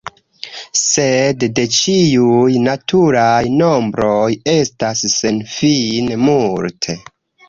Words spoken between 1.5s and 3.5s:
de ĉiuj naturaj